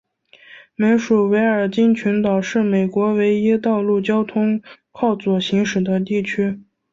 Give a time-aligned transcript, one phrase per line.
[0.73, 4.59] 美属维尔京群岛是美国唯一道路交通
[4.91, 6.59] 靠左行驶的地区。